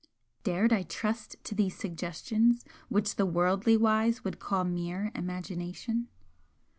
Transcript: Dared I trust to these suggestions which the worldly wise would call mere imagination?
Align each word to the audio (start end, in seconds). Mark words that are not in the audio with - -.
Dared 0.43 0.73
I 0.73 0.81
trust 0.81 1.35
to 1.43 1.53
these 1.53 1.77
suggestions 1.77 2.65
which 2.89 3.17
the 3.17 3.25
worldly 3.27 3.77
wise 3.77 4.23
would 4.23 4.39
call 4.39 4.63
mere 4.63 5.11
imagination? 5.13 6.07